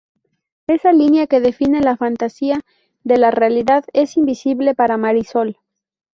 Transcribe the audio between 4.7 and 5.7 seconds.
para Marisol.